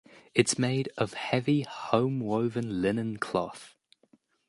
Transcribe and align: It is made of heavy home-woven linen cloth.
It 0.33 0.49
is 0.49 0.57
made 0.57 0.89
of 0.97 1.13
heavy 1.13 1.61
home-woven 1.61 2.81
linen 2.81 3.17
cloth. 3.17 3.75